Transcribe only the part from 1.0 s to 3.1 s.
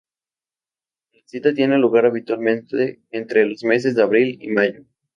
La cita tiene lugar habitualmente